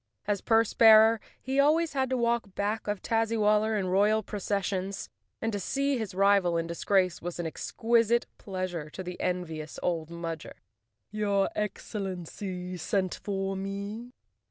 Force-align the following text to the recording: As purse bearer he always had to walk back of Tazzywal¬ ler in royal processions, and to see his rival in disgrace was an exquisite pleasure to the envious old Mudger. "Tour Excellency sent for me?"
As 0.25 0.41
purse 0.41 0.73
bearer 0.73 1.19
he 1.39 1.59
always 1.59 1.93
had 1.93 2.09
to 2.09 2.17
walk 2.17 2.55
back 2.55 2.87
of 2.87 3.03
Tazzywal¬ 3.03 3.61
ler 3.61 3.77
in 3.77 3.85
royal 3.85 4.23
processions, 4.23 5.09
and 5.39 5.53
to 5.53 5.59
see 5.59 5.95
his 5.99 6.15
rival 6.15 6.57
in 6.57 6.65
disgrace 6.65 7.21
was 7.21 7.37
an 7.39 7.45
exquisite 7.45 8.25
pleasure 8.39 8.89
to 8.89 9.03
the 9.03 9.21
envious 9.21 9.77
old 9.83 10.09
Mudger. 10.09 10.53
"Tour 11.13 11.49
Excellency 11.55 12.77
sent 12.77 13.13
for 13.13 13.55
me?" 13.55 14.11